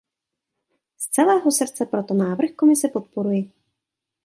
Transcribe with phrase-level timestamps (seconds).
[0.97, 3.51] Z celého srdce proto návrh Komise podporuji.